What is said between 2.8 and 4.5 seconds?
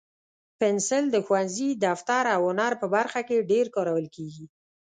په برخه کې ډېر کارول کېږي.